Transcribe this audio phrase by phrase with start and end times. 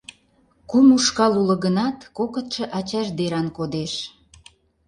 [0.69, 3.93] Кум ушкал уло гынат, кокытшо ачаж деран кодеш.